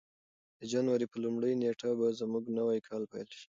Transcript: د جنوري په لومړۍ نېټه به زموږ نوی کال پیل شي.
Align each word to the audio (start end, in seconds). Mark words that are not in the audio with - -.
د 0.59 0.61
جنوري 0.71 1.05
په 1.09 1.17
لومړۍ 1.23 1.53
نېټه 1.61 1.89
به 1.99 2.07
زموږ 2.19 2.43
نوی 2.57 2.79
کال 2.87 3.03
پیل 3.11 3.29
شي. 3.37 3.47